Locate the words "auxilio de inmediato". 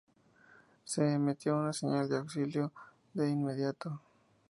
2.17-4.01